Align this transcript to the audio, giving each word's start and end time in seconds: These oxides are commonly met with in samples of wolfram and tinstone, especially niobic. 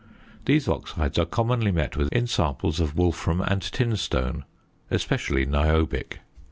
These 0.45 0.67
oxides 0.67 1.19
are 1.19 1.27
commonly 1.27 1.71
met 1.71 1.95
with 1.95 2.11
in 2.11 2.25
samples 2.25 2.79
of 2.79 2.95
wolfram 2.97 3.39
and 3.39 3.61
tinstone, 3.61 4.45
especially 4.89 5.45
niobic. 5.45 6.21